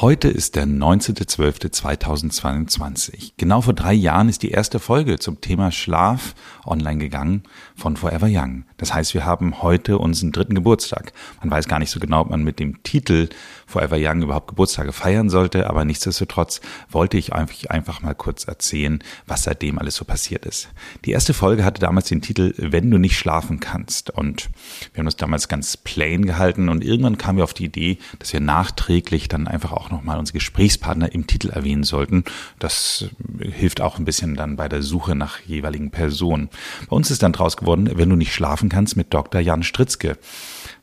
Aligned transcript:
Heute 0.00 0.28
ist 0.28 0.56
der 0.56 0.64
19.12.2022. 0.64 3.32
Genau 3.36 3.60
vor 3.60 3.74
drei 3.74 3.92
Jahren 3.92 4.30
ist 4.30 4.42
die 4.42 4.50
erste 4.50 4.78
Folge 4.78 5.18
zum 5.18 5.42
Thema 5.42 5.70
Schlaf 5.72 6.34
online 6.64 7.00
gegangen 7.00 7.42
von 7.76 7.98
Forever 7.98 8.28
Young. 8.30 8.64
Das 8.78 8.94
heißt, 8.94 9.12
wir 9.12 9.26
haben 9.26 9.60
heute 9.60 9.98
unseren 9.98 10.32
dritten 10.32 10.54
Geburtstag. 10.54 11.12
Man 11.40 11.50
weiß 11.50 11.68
gar 11.68 11.78
nicht 11.78 11.90
so 11.90 12.00
genau, 12.00 12.22
ob 12.22 12.30
man 12.30 12.42
mit 12.42 12.60
dem 12.60 12.82
Titel 12.82 13.28
Forever 13.66 13.98
Young 13.98 14.22
überhaupt 14.22 14.48
Geburtstage 14.48 14.94
feiern 14.94 15.28
sollte, 15.28 15.68
aber 15.68 15.84
nichtsdestotrotz 15.84 16.62
wollte 16.88 17.18
ich 17.18 17.34
einfach 17.34 18.00
mal 18.00 18.14
kurz 18.14 18.44
erzählen, 18.44 19.04
was 19.26 19.42
seitdem 19.42 19.78
alles 19.78 19.96
so 19.96 20.06
passiert 20.06 20.46
ist. 20.46 20.70
Die 21.04 21.10
erste 21.10 21.34
Folge 21.34 21.62
hatte 21.62 21.78
damals 21.78 22.08
den 22.08 22.22
Titel 22.22 22.54
Wenn 22.56 22.90
du 22.90 22.96
nicht 22.96 23.18
schlafen 23.18 23.60
kannst 23.60 24.08
und 24.08 24.48
wir 24.94 25.00
haben 25.00 25.04
das 25.04 25.16
damals 25.16 25.48
ganz 25.48 25.76
plain 25.76 26.24
gehalten 26.24 26.70
und 26.70 26.82
irgendwann 26.82 27.18
kamen 27.18 27.36
wir 27.36 27.44
auf 27.44 27.52
die 27.52 27.66
Idee, 27.66 27.98
dass 28.18 28.32
wir 28.32 28.40
nachträglich 28.40 29.28
dann 29.28 29.46
einfach 29.46 29.72
auch 29.72 29.89
nochmal 29.90 30.18
unsere 30.18 30.38
Gesprächspartner 30.38 31.12
im 31.12 31.26
Titel 31.26 31.50
erwähnen 31.50 31.84
sollten. 31.84 32.24
Das 32.58 33.06
hilft 33.40 33.80
auch 33.80 33.98
ein 33.98 34.04
bisschen 34.04 34.34
dann 34.36 34.56
bei 34.56 34.68
der 34.68 34.82
Suche 34.82 35.14
nach 35.14 35.40
jeweiligen 35.40 35.90
Personen. 35.90 36.48
Bei 36.88 36.96
uns 36.96 37.10
ist 37.10 37.22
dann 37.22 37.32
draus 37.32 37.56
geworden, 37.56 37.90
wenn 37.94 38.08
du 38.08 38.16
nicht 38.16 38.34
schlafen 38.34 38.68
kannst, 38.68 38.96
mit 38.96 39.12
Dr. 39.12 39.40
Jan 39.40 39.62
Stritzke 39.62 40.18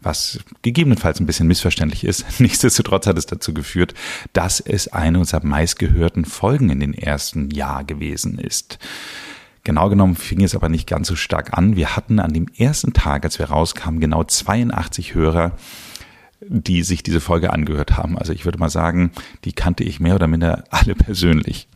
was 0.02 0.40
gegebenenfalls 0.62 1.20
ein 1.20 1.26
bisschen 1.26 1.48
missverständlich 1.48 2.04
ist. 2.04 2.26
Nichtsdestotrotz 2.40 3.08
hat 3.08 3.18
es 3.18 3.26
dazu 3.26 3.54
geführt, 3.54 3.94
dass 4.34 4.60
es 4.60 4.88
eine 4.88 5.20
unserer 5.20 5.46
meistgehörten 5.46 6.26
Folgen 6.26 6.70
in 6.70 6.80
den 6.80 6.94
ersten 6.94 7.50
Jahr 7.50 7.84
gewesen 7.84 8.40
ist. 8.40 8.80
Genau 9.64 9.90
genommen 9.90 10.16
fing 10.16 10.44
es 10.44 10.56
aber 10.56 10.70
nicht 10.70 10.88
ganz 10.88 11.10
so 11.10 11.16
stark 11.16 11.58
an. 11.58 11.76
Wir 11.76 11.96
hatten 11.96 12.20
an 12.20 12.32
dem 12.32 12.48
ersten 12.58 12.94
Tag, 12.94 13.26
als 13.26 13.38
wir 13.38 13.48
rauskamen, 13.48 14.00
genau 14.00 14.24
82 14.24 15.14
Hörer, 15.14 15.58
die 16.42 16.84
sich 16.84 17.04
diese 17.04 17.22
Folge 17.22 17.52
angehört 17.52 17.98
haben. 17.98 18.18
Also 18.18 18.34
ich 18.34 18.46
würde 18.46 18.60
mal 18.60 18.70
sagen, 18.70 19.12
die 19.44 19.54
kannte 19.54 19.84
ich 19.84 20.00
mehr 20.00 20.16
oder 20.16 20.28
minder 20.28 20.66
alle 20.70 20.96
persönlich. 20.96 21.68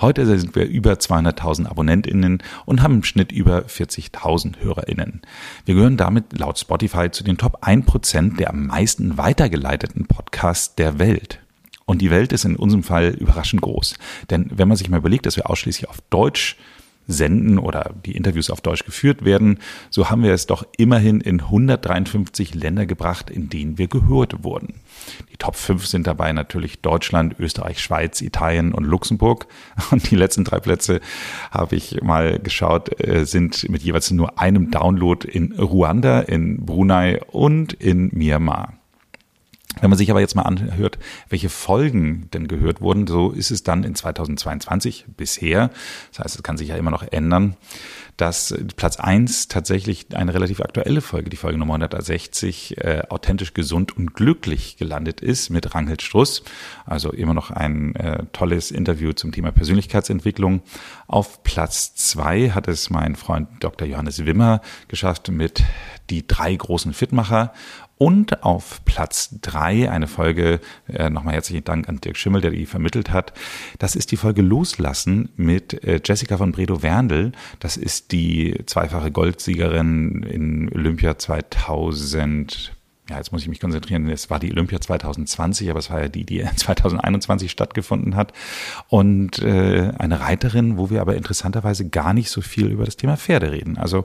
Heute 0.00 0.26
sind 0.26 0.54
wir 0.54 0.66
über 0.66 0.94
200.000 0.94 1.66
AbonnentInnen 1.66 2.42
und 2.64 2.82
haben 2.82 2.94
im 2.94 3.04
Schnitt 3.04 3.32
über 3.32 3.60
40.000 3.64 4.60
HörerInnen. 4.60 5.20
Wir 5.66 5.74
gehören 5.74 5.96
damit 5.96 6.38
laut 6.38 6.58
Spotify 6.58 7.10
zu 7.10 7.22
den 7.22 7.36
Top 7.36 7.64
1% 7.64 8.36
der 8.36 8.50
am 8.50 8.66
meisten 8.66 9.18
weitergeleiteten 9.18 10.06
Podcasts 10.06 10.74
der 10.74 10.98
Welt. 10.98 11.40
Und 11.84 12.02
die 12.02 12.10
Welt 12.10 12.32
ist 12.32 12.44
in 12.44 12.56
unserem 12.56 12.82
Fall 12.82 13.08
überraschend 13.10 13.62
groß. 13.62 13.94
Denn 14.30 14.50
wenn 14.54 14.68
man 14.68 14.76
sich 14.76 14.90
mal 14.90 14.98
überlegt, 14.98 15.26
dass 15.26 15.36
wir 15.36 15.48
ausschließlich 15.48 15.88
auf 15.88 16.00
Deutsch 16.10 16.56
senden 17.08 17.58
oder 17.58 17.94
die 18.04 18.14
Interviews 18.16 18.50
auf 18.50 18.60
Deutsch 18.60 18.84
geführt 18.84 19.24
werden, 19.24 19.58
so 19.90 20.10
haben 20.10 20.22
wir 20.22 20.32
es 20.32 20.46
doch 20.46 20.64
immerhin 20.76 21.20
in 21.20 21.40
153 21.40 22.54
Länder 22.54 22.86
gebracht, 22.86 23.30
in 23.30 23.48
denen 23.48 23.78
wir 23.78 23.88
gehört 23.88 24.44
wurden. 24.44 24.74
Die 25.32 25.38
Top 25.38 25.56
5 25.56 25.86
sind 25.86 26.06
dabei 26.06 26.32
natürlich 26.32 26.80
Deutschland, 26.80 27.36
Österreich, 27.38 27.80
Schweiz, 27.80 28.20
Italien 28.20 28.72
und 28.72 28.84
Luxemburg. 28.84 29.46
Und 29.90 30.10
die 30.10 30.16
letzten 30.16 30.44
drei 30.44 30.60
Plätze 30.60 31.00
habe 31.50 31.76
ich 31.76 32.02
mal 32.02 32.38
geschaut, 32.38 33.00
äh, 33.00 33.24
sind 33.24 33.68
mit 33.70 33.82
jeweils 33.82 34.10
nur 34.10 34.38
einem 34.38 34.70
Download 34.70 35.26
in 35.26 35.52
Ruanda, 35.52 36.20
in 36.20 36.64
Brunei 36.66 37.22
und 37.30 37.72
in 37.72 38.10
Myanmar. 38.12 38.77
Wenn 39.80 39.90
man 39.90 39.98
sich 39.98 40.10
aber 40.10 40.20
jetzt 40.20 40.34
mal 40.34 40.42
anhört, 40.42 40.98
welche 41.28 41.48
Folgen 41.48 42.28
denn 42.32 42.48
gehört 42.48 42.80
wurden, 42.80 43.06
so 43.06 43.30
ist 43.30 43.50
es 43.50 43.62
dann 43.62 43.84
in 43.84 43.94
2022 43.94 45.06
bisher. 45.16 45.70
Das 46.10 46.24
heißt, 46.24 46.36
es 46.36 46.42
kann 46.42 46.56
sich 46.56 46.68
ja 46.68 46.76
immer 46.76 46.90
noch 46.90 47.02
ändern, 47.02 47.56
dass 48.16 48.52
Platz 48.76 48.96
eins 48.96 49.46
tatsächlich 49.46 50.06
eine 50.14 50.34
relativ 50.34 50.60
aktuelle 50.60 51.00
Folge, 51.00 51.30
die 51.30 51.36
Folge 51.36 51.56
Nummer 51.56 51.74
160, 51.74 52.78
äh, 52.78 53.02
authentisch 53.08 53.54
gesund 53.54 53.96
und 53.96 54.14
glücklich 54.14 54.76
gelandet 54.76 55.20
ist 55.20 55.50
mit 55.50 55.74
Ranghild 55.74 56.02
Struss. 56.02 56.42
Also 56.84 57.12
immer 57.12 57.32
noch 57.32 57.52
ein 57.52 57.94
äh, 57.94 58.24
tolles 58.32 58.72
Interview 58.72 59.12
zum 59.12 59.30
Thema 59.30 59.52
Persönlichkeitsentwicklung. 59.52 60.62
Auf 61.06 61.44
Platz 61.44 61.94
zwei 61.94 62.50
hat 62.50 62.66
es 62.66 62.90
mein 62.90 63.14
Freund 63.14 63.48
Dr. 63.60 63.86
Johannes 63.86 64.26
Wimmer 64.26 64.62
geschafft 64.88 65.30
mit 65.30 65.62
die 66.10 66.26
drei 66.26 66.54
großen 66.54 66.92
Fitmacher 66.92 67.52
und 67.98 68.42
auf 68.44 68.84
Platz 68.84 69.30
drei 69.42 69.90
eine 69.90 70.06
Folge, 70.06 70.60
äh, 70.88 71.10
nochmal 71.10 71.34
herzlichen 71.34 71.64
Dank 71.64 71.88
an 71.88 72.00
Dirk 72.00 72.16
Schimmel, 72.16 72.40
der 72.40 72.52
die 72.52 72.66
vermittelt 72.66 73.10
hat. 73.10 73.32
Das 73.78 73.96
ist 73.96 74.12
die 74.12 74.16
Folge 74.16 74.42
Loslassen 74.42 75.28
mit 75.36 75.84
äh, 75.84 76.00
Jessica 76.04 76.36
von 76.36 76.52
Bredow-Werndl. 76.52 77.32
Das 77.58 77.76
ist 77.76 78.12
die 78.12 78.62
zweifache 78.66 79.10
Goldsiegerin 79.10 80.22
in 80.22 80.72
Olympia 80.72 81.18
2000 81.18 82.77
ja, 83.08 83.16
jetzt 83.16 83.32
muss 83.32 83.42
ich 83.42 83.48
mich 83.48 83.60
konzentrieren, 83.60 84.08
es 84.10 84.28
war 84.28 84.38
die 84.38 84.52
Olympia 84.52 84.80
2020, 84.80 85.70
aber 85.70 85.78
es 85.78 85.90
war 85.90 86.02
ja 86.02 86.08
die, 86.08 86.24
die 86.24 86.44
2021 86.56 87.50
stattgefunden 87.50 88.16
hat. 88.16 88.32
Und 88.88 89.38
äh, 89.38 89.92
eine 89.98 90.20
Reiterin, 90.20 90.76
wo 90.76 90.90
wir 90.90 91.00
aber 91.00 91.16
interessanterweise 91.16 91.88
gar 91.88 92.12
nicht 92.12 92.30
so 92.30 92.40
viel 92.40 92.66
über 92.66 92.84
das 92.84 92.96
Thema 92.96 93.16
Pferde 93.16 93.52
reden. 93.52 93.78
Also 93.78 94.04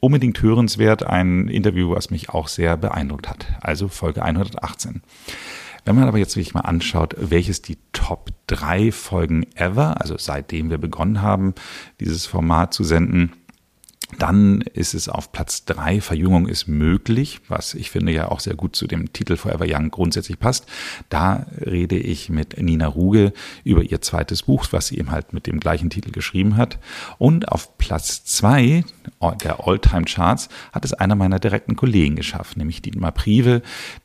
unbedingt 0.00 0.40
hörenswert, 0.40 1.02
ein 1.02 1.48
Interview, 1.48 1.90
was 1.90 2.10
mich 2.10 2.30
auch 2.30 2.48
sehr 2.48 2.76
beeindruckt 2.76 3.28
hat. 3.28 3.46
Also 3.60 3.88
Folge 3.88 4.22
118. 4.22 5.02
Wenn 5.84 5.96
man 5.96 6.08
aber 6.08 6.18
jetzt 6.18 6.36
wirklich 6.36 6.54
mal 6.54 6.60
anschaut, 6.60 7.14
welches 7.18 7.60
die 7.60 7.76
Top 7.92 8.30
3 8.46 8.90
Folgen 8.90 9.46
ever, 9.54 10.00
also 10.00 10.16
seitdem 10.16 10.70
wir 10.70 10.78
begonnen 10.78 11.20
haben, 11.20 11.54
dieses 12.00 12.24
Format 12.24 12.72
zu 12.72 12.84
senden, 12.84 13.32
dann 14.18 14.60
ist 14.60 14.94
es 14.94 15.08
auf 15.08 15.32
Platz 15.32 15.64
drei. 15.64 16.00
Verjüngung 16.00 16.46
ist 16.46 16.68
möglich, 16.68 17.40
was 17.48 17.74
ich 17.74 17.90
finde 17.90 18.12
ja 18.12 18.30
auch 18.30 18.40
sehr 18.40 18.54
gut 18.54 18.76
zu 18.76 18.86
dem 18.86 19.12
Titel 19.12 19.36
Forever 19.36 19.66
Young 19.68 19.90
grundsätzlich 19.90 20.38
passt. 20.38 20.66
Da 21.08 21.46
rede 21.64 21.96
ich 21.96 22.28
mit 22.28 22.60
Nina 22.60 22.86
Ruge 22.86 23.32
über 23.64 23.82
ihr 23.82 24.00
zweites 24.00 24.42
Buch, 24.42 24.66
was 24.70 24.88
sie 24.88 24.98
eben 24.98 25.10
halt 25.10 25.32
mit 25.32 25.46
dem 25.46 25.60
gleichen 25.60 25.90
Titel 25.90 26.10
geschrieben 26.10 26.56
hat. 26.56 26.78
Und 27.18 27.48
auf 27.48 27.78
Platz 27.78 28.24
zwei 28.24 28.84
der 29.42 29.66
All-Time 29.66 30.04
Charts 30.04 30.48
hat 30.72 30.84
es 30.84 30.92
einer 30.92 31.14
meiner 31.14 31.38
direkten 31.38 31.76
Kollegen 31.76 32.16
geschafft, 32.16 32.56
nämlich 32.56 32.82
Dietmar 32.82 33.12
Prive, 33.12 33.62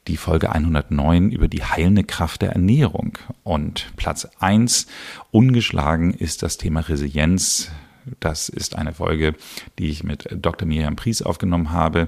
die 0.08 0.18
Folge 0.18 0.52
109 0.52 1.32
über 1.32 1.48
die 1.48 1.64
heilende 1.64 2.04
Kraft 2.04 2.42
der 2.42 2.52
Ernährung. 2.54 3.18
Und 3.44 3.92
Platz 3.98 4.28
eins 4.40 4.88
ungeschlagen 5.32 6.14
ist 6.14 6.44
das 6.44 6.58
Thema 6.58 6.82
Resilienz 6.82 7.72
das 8.20 8.50
ist 8.50 8.76
eine 8.76 8.94
Folge, 8.94 9.36
die 9.78 9.90
ich 9.90 10.04
mit 10.04 10.28
Dr. 10.32 10.68
Miriam 10.68 10.96
Pries 10.96 11.22
aufgenommen 11.22 11.72
habe. 11.72 12.08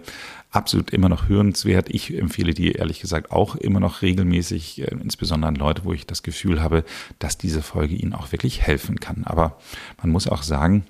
Absolut 0.51 0.91
immer 0.91 1.09
noch 1.09 1.29
hörenswert. 1.29 1.89
Ich 1.89 2.17
empfehle 2.17 2.53
die 2.53 2.73
ehrlich 2.73 2.99
gesagt 2.99 3.31
auch 3.31 3.55
immer 3.55 3.79
noch 3.79 4.01
regelmäßig, 4.01 4.81
äh, 4.81 4.95
insbesondere 5.01 5.49
an 5.49 5.55
Leute, 5.55 5.85
wo 5.85 5.93
ich 5.93 6.05
das 6.05 6.23
Gefühl 6.23 6.61
habe, 6.61 6.83
dass 7.19 7.37
diese 7.37 7.61
Folge 7.61 7.95
ihnen 7.95 8.13
auch 8.13 8.31
wirklich 8.31 8.61
helfen 8.61 8.99
kann. 8.99 9.23
Aber 9.23 9.57
man 10.01 10.11
muss 10.11 10.27
auch 10.27 10.43
sagen, 10.43 10.85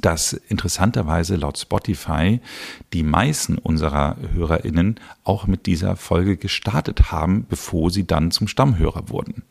dass 0.00 0.32
interessanterweise 0.32 1.36
laut 1.36 1.58
Spotify 1.58 2.40
die 2.92 3.02
meisten 3.02 3.58
unserer 3.58 4.16
HörerInnen 4.32 5.00
auch 5.24 5.46
mit 5.46 5.66
dieser 5.66 5.96
Folge 5.96 6.36
gestartet 6.36 7.10
haben, 7.10 7.46
bevor 7.48 7.90
sie 7.90 8.06
dann 8.06 8.30
zum 8.30 8.48
Stammhörer 8.48 9.08
wurden. 9.08 9.42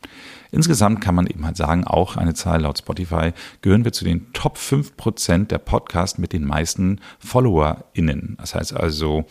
Insgesamt 0.50 1.00
kann 1.00 1.14
man 1.14 1.26
eben 1.26 1.44
halt 1.44 1.56
sagen, 1.56 1.84
auch 1.84 2.16
eine 2.16 2.34
Zahl 2.34 2.62
laut 2.62 2.78
Spotify, 2.78 3.32
gehören 3.60 3.84
wir 3.84 3.92
zu 3.92 4.04
den 4.04 4.32
Top 4.32 4.56
5% 4.56 5.46
der 5.46 5.58
Podcasts 5.58 6.18
mit 6.18 6.32
den 6.32 6.44
meisten 6.44 7.00
FollowerInnen. 7.18 8.36
Das 8.38 8.54
heißt 8.54 8.74
also, 8.74 9.24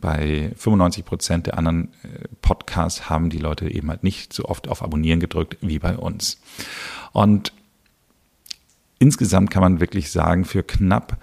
bei 0.00 0.52
95% 0.58 1.42
der 1.42 1.56
anderen 1.56 1.94
äh, 2.02 2.28
Podcasts 2.42 3.08
haben 3.08 3.30
die 3.30 3.38
Leute 3.38 3.70
eben 3.70 3.88
halt 3.88 4.04
nicht 4.04 4.32
so 4.34 4.44
oft 4.44 4.68
auf 4.68 4.82
Abonnieren 4.82 5.20
gedrückt 5.20 5.56
wie 5.62 5.78
bei 5.78 5.96
uns. 5.96 6.38
Und 7.12 7.52
insgesamt 8.98 9.50
kann 9.50 9.62
man 9.62 9.80
wirklich 9.80 10.10
sagen, 10.10 10.44
für 10.44 10.62
knapp 10.62 11.18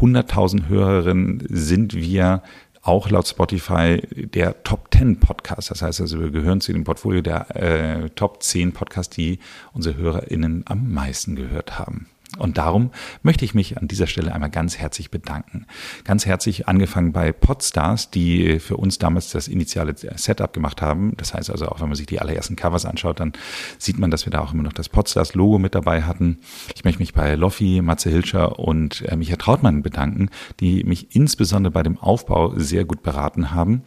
100.000 0.00 0.68
Hörerinnen 0.68 1.44
sind 1.48 1.94
wir 1.94 2.42
auch 2.82 3.08
laut 3.08 3.26
Spotify 3.26 4.02
der 4.10 4.62
Top 4.62 4.88
10 4.92 5.18
Podcast. 5.20 5.70
Das 5.70 5.82
heißt 5.82 6.00
also, 6.02 6.20
wir 6.20 6.30
gehören 6.30 6.60
zu 6.60 6.72
dem 6.72 6.84
Portfolio 6.84 7.22
der 7.22 7.56
äh, 7.56 8.10
Top 8.10 8.42
10 8.42 8.72
Podcasts, 8.72 9.14
die 9.14 9.38
unsere 9.72 9.96
HörerInnen 9.96 10.64
am 10.66 10.92
meisten 10.92 11.34
gehört 11.34 11.78
haben. 11.78 12.08
Und 12.38 12.58
darum 12.58 12.90
möchte 13.22 13.44
ich 13.44 13.54
mich 13.54 13.78
an 13.78 13.88
dieser 13.88 14.06
Stelle 14.06 14.32
einmal 14.32 14.50
ganz 14.50 14.78
herzlich 14.78 15.10
bedanken. 15.10 15.66
Ganz 16.04 16.26
herzlich 16.26 16.68
angefangen 16.68 17.12
bei 17.12 17.32
Podstars, 17.32 18.10
die 18.10 18.58
für 18.58 18.76
uns 18.76 18.98
damals 18.98 19.30
das 19.30 19.48
initiale 19.48 19.94
Setup 19.96 20.52
gemacht 20.52 20.82
haben. 20.82 21.16
Das 21.16 21.34
heißt 21.34 21.50
also, 21.50 21.68
auch 21.68 21.80
wenn 21.80 21.88
man 21.88 21.96
sich 21.96 22.06
die 22.06 22.20
allerersten 22.20 22.56
Covers 22.56 22.84
anschaut, 22.84 23.20
dann 23.20 23.32
sieht 23.78 23.98
man, 23.98 24.10
dass 24.10 24.26
wir 24.26 24.30
da 24.30 24.40
auch 24.40 24.52
immer 24.52 24.62
noch 24.62 24.72
das 24.72 24.88
Podstars-Logo 24.88 25.58
mit 25.58 25.74
dabei 25.74 26.02
hatten. 26.02 26.38
Ich 26.74 26.84
möchte 26.84 27.00
mich 27.00 27.14
bei 27.14 27.34
Loffi, 27.34 27.80
Matze 27.82 28.10
Hilscher 28.10 28.58
und 28.58 29.02
äh, 29.02 29.16
Micha 29.16 29.36
Trautmann 29.36 29.82
bedanken, 29.82 30.30
die 30.60 30.84
mich 30.84 31.14
insbesondere 31.14 31.72
bei 31.72 31.82
dem 31.82 31.98
Aufbau 31.98 32.52
sehr 32.56 32.84
gut 32.84 33.02
beraten 33.02 33.52
haben 33.52 33.82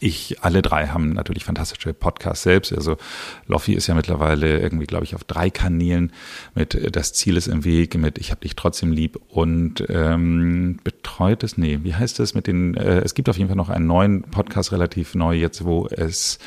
ich, 0.00 0.42
alle 0.42 0.62
drei 0.62 0.88
haben 0.88 1.10
natürlich 1.10 1.44
fantastische 1.44 1.94
Podcasts 1.94 2.42
selbst. 2.42 2.72
Also 2.72 2.96
Loffi 3.46 3.74
ist 3.74 3.86
ja 3.86 3.94
mittlerweile 3.94 4.58
irgendwie, 4.60 4.86
glaube 4.86 5.04
ich, 5.04 5.14
auf 5.14 5.24
drei 5.24 5.50
Kanälen 5.50 6.12
mit 6.54 6.74
äh, 6.74 6.90
Das 6.90 7.12
Ziel 7.12 7.36
ist 7.36 7.46
im 7.46 7.64
Weg, 7.64 7.96
mit 7.96 8.18
Ich 8.18 8.30
hab 8.30 8.40
dich 8.40 8.56
trotzdem 8.56 8.92
lieb 8.92 9.18
und 9.28 9.84
ähm, 9.88 10.78
betreutes, 10.82 11.56
nee, 11.58 11.80
wie 11.82 11.94
heißt 11.94 12.18
das 12.18 12.34
mit 12.34 12.46
den, 12.46 12.74
äh, 12.74 13.00
es 13.00 13.14
gibt 13.14 13.28
auf 13.28 13.36
jeden 13.36 13.48
Fall 13.48 13.56
noch 13.56 13.68
einen 13.68 13.86
neuen 13.86 14.22
Podcast, 14.22 14.72
relativ 14.72 15.14
neu 15.14 15.34
jetzt, 15.34 15.64
wo 15.64 15.86
es 15.88 16.38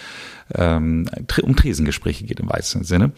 ähm, 0.54 1.10
um 1.42 1.56
Tresengespräche 1.56 2.26
geht 2.26 2.40
im 2.40 2.50
weitesten 2.50 2.84
Sinne. 2.84 3.12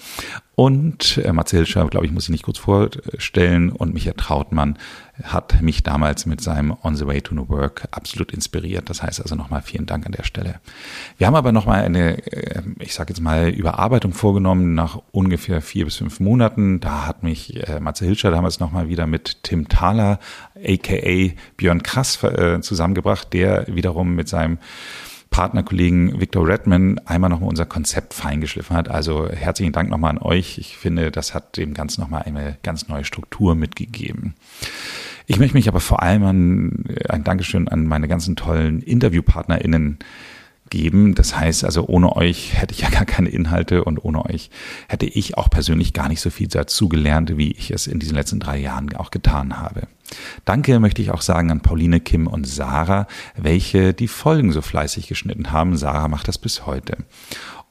Und 0.60 1.22
äh, 1.24 1.32
Matze 1.32 1.56
Hilscher, 1.56 1.88
glaube 1.88 2.06
ich, 2.06 2.12
muss 2.12 2.26
ich 2.26 2.32
nicht 2.32 2.44
kurz 2.44 2.58
vorstellen. 2.58 3.72
Und 3.72 3.94
Michael 3.94 4.16
Trautmann 4.18 4.78
hat 5.24 5.62
mich 5.62 5.84
damals 5.84 6.26
mit 6.26 6.42
seinem 6.42 6.76
On 6.84 6.98
the 6.98 7.08
Way 7.08 7.22
to 7.22 7.34
New 7.34 7.48
Work 7.48 7.88
absolut 7.92 8.34
inspiriert. 8.34 8.90
Das 8.90 9.02
heißt 9.02 9.22
also 9.22 9.36
nochmal 9.36 9.62
vielen 9.62 9.86
Dank 9.86 10.06
an 10.06 10.12
der 10.12 10.24
Stelle. 10.24 10.60
Wir 11.18 11.28
haben 11.28 11.36
aber 11.36 11.54
nochmal 11.54 11.86
eine, 11.86 12.18
äh, 12.28 12.62
ich 12.80 12.94
sage 12.94 13.14
jetzt 13.14 13.22
mal, 13.22 13.48
Überarbeitung 13.48 14.12
vorgenommen 14.12 14.74
nach 14.74 15.02
ungefähr 15.14 15.62
vier 15.62 15.86
bis 15.86 15.96
fünf 15.96 16.20
Monaten. 16.20 16.82
Da 16.82 17.08
hat 17.08 17.24
mich 17.24 17.66
äh, 17.66 17.80
Matze 17.80 18.04
Hilscher 18.04 18.30
damals 18.30 18.60
nochmal 18.60 18.90
wieder 18.90 19.08
mit 19.08 19.44
Tim 19.44 19.70
Thaler, 19.70 20.20
aka 20.62 21.34
Björn 21.56 21.84
Krass, 21.84 22.22
äh, 22.22 22.60
zusammengebracht, 22.60 23.32
der 23.32 23.66
wiederum 23.74 24.14
mit 24.14 24.28
seinem 24.28 24.58
Partnerkollegen 25.30 26.20
Victor 26.20 26.48
Redman 26.48 27.00
einmal 27.06 27.30
nochmal 27.30 27.50
unser 27.50 27.66
Konzept 27.66 28.14
feingeschliffen 28.14 28.76
hat. 28.76 28.90
Also 28.90 29.30
herzlichen 29.30 29.72
Dank 29.72 29.90
nochmal 29.90 30.12
an 30.12 30.18
euch. 30.18 30.58
Ich 30.58 30.78
finde, 30.78 31.12
das 31.12 31.34
hat 31.34 31.58
dem 31.58 31.74
Ganzen 31.74 32.02
nochmal 32.02 32.24
eine 32.24 32.58
ganz 32.64 32.88
neue 32.88 33.06
Struktur 33.06 33.56
mitgegeben. 33.56 34.36
Ich 35.28 35.38
möchte 35.38 35.56
mich 35.56 35.68
aber 35.68 35.80
vor 35.80 36.02
allem 36.02 36.24
an 36.24 36.86
ein 37.08 37.24
Dankeschön 37.24 37.68
an 37.68 37.86
meine 37.86 38.08
ganzen 38.08 38.36
tollen 38.36 38.82
InterviewpartnerInnen 38.82 40.00
geben. 40.70 41.16
Das 41.16 41.36
heißt 41.36 41.64
also, 41.64 41.88
ohne 41.88 42.16
euch 42.16 42.54
hätte 42.60 42.74
ich 42.74 42.82
ja 42.82 42.90
gar 42.90 43.06
keine 43.06 43.30
Inhalte 43.30 43.84
und 43.84 44.04
ohne 44.04 44.26
euch 44.26 44.50
hätte 44.88 45.06
ich 45.06 45.38
auch 45.38 45.50
persönlich 45.50 45.94
gar 45.94 46.10
nicht 46.10 46.22
so 46.22 46.30
viel 46.30 46.48
dazu 46.48 46.90
gelernt, 46.90 47.38
wie 47.38 47.52
ich 47.52 47.72
es 47.72 47.88
in 47.88 48.00
diesen 48.00 48.16
letzten 48.16 48.40
drei 48.40 48.58
Jahren 48.58 48.94
auch 48.96 49.12
getan 49.12 49.58
habe. 49.58 49.88
Danke 50.46 50.80
möchte 50.80 51.02
ich 51.02 51.12
auch 51.12 51.22
sagen 51.22 51.52
an 51.52 51.62
Pauline, 51.62 52.00
Kim 52.00 52.28
und 52.28 52.48
Sarah, 52.48 53.08
welche 53.36 53.94
die 53.94 54.08
Folgen 54.08 54.52
so 54.52 54.62
fleißig 54.62 55.08
geschnitten 55.08 55.52
haben. 55.52 55.78
Sarah 55.78 56.08
macht 56.08 56.28
das 56.28 56.38
bis 56.38 56.66
heute. 56.66 56.98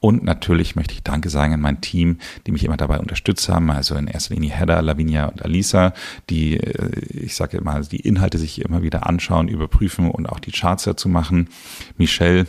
Und 0.00 0.22
natürlich 0.22 0.76
möchte 0.76 0.94
ich 0.94 1.02
Danke 1.02 1.28
sagen 1.28 1.54
an 1.54 1.60
mein 1.60 1.80
Team, 1.80 2.18
die 2.46 2.52
mich 2.52 2.64
immer 2.64 2.76
dabei 2.76 3.00
unterstützt 3.00 3.48
haben. 3.48 3.70
Also 3.70 3.96
in 3.96 4.06
erster 4.06 4.34
Linie 4.34 4.52
Hedda, 4.52 4.78
Lavinia 4.80 5.26
und 5.26 5.44
Alisa, 5.44 5.92
die, 6.30 6.56
äh, 6.56 7.00
ich 7.10 7.34
sage 7.34 7.56
immer, 7.56 7.80
die 7.80 8.00
Inhalte 8.00 8.38
sich 8.38 8.60
immer 8.60 8.82
wieder 8.82 9.06
anschauen, 9.06 9.48
überprüfen 9.48 10.10
und 10.10 10.28
auch 10.28 10.38
die 10.38 10.52
Charts 10.52 10.84
dazu 10.84 11.08
machen. 11.08 11.48
Michelle, 11.96 12.46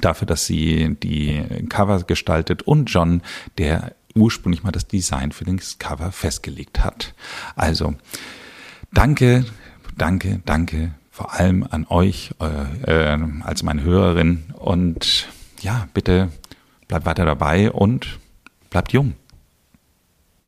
dafür, 0.00 0.26
dass 0.26 0.46
sie 0.46 0.96
die 1.02 1.42
Cover 1.68 2.02
gestaltet 2.02 2.62
und 2.62 2.86
John, 2.86 3.22
der 3.58 3.94
ursprünglich 4.14 4.62
mal 4.62 4.72
das 4.72 4.86
Design 4.86 5.32
für 5.32 5.44
das 5.44 5.78
Cover 5.78 6.12
festgelegt 6.12 6.84
hat. 6.84 7.14
Also, 7.56 7.94
danke, 8.92 9.44
danke, 9.96 10.40
danke 10.44 10.94
vor 11.14 11.32
allem 11.32 11.64
an 11.70 11.86
euch 11.88 12.32
äh, 12.40 13.12
äh, 13.14 13.18
als 13.42 13.62
meine 13.62 13.84
Hörerin 13.84 14.42
und 14.54 15.28
ja, 15.60 15.86
bitte 15.94 16.30
bleibt 16.88 17.06
weiter 17.06 17.24
dabei 17.24 17.70
und 17.70 18.18
bleibt 18.70 18.92
jung. 18.92 19.14